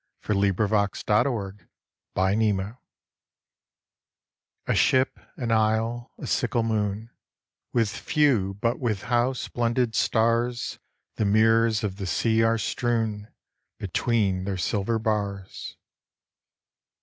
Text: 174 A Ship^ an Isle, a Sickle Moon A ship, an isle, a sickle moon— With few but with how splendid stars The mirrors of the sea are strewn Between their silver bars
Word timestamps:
174 0.25 0.83
A 0.83 1.03
Ship^ 1.03 1.07
an 1.19 1.61
Isle, 1.61 1.61
a 2.17 2.25
Sickle 2.25 2.47
Moon 2.47 2.79
A 4.65 4.73
ship, 4.73 5.19
an 5.37 5.51
isle, 5.51 6.11
a 6.17 6.25
sickle 6.25 6.63
moon— 6.63 7.11
With 7.73 7.89
few 7.95 8.55
but 8.55 8.79
with 8.79 9.03
how 9.03 9.33
splendid 9.33 9.93
stars 9.93 10.79
The 11.17 11.25
mirrors 11.25 11.83
of 11.83 11.97
the 11.97 12.07
sea 12.07 12.41
are 12.41 12.57
strewn 12.57 13.27
Between 13.77 14.45
their 14.45 14.57
silver 14.57 14.97
bars 14.97 15.77